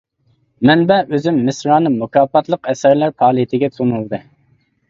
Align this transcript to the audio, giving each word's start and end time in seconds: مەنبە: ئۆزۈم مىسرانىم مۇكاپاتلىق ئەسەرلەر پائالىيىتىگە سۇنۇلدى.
مەنبە: 0.69 0.97
ئۆزۈم 1.17 1.37
مىسرانىم 1.49 1.99
مۇكاپاتلىق 2.05 2.73
ئەسەرلەر 2.73 3.15
پائالىيىتىگە 3.21 3.71
سۇنۇلدى. 3.77 4.23